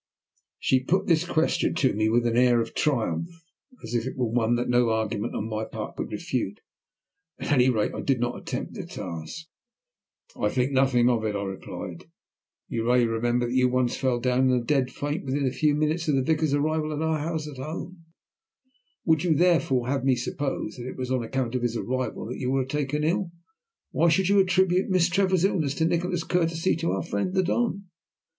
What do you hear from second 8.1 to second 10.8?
not attempt the task. "I think